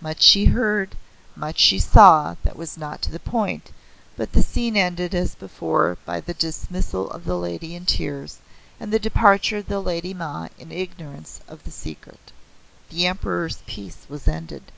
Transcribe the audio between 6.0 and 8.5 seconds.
by the dismissal of the lady in tears,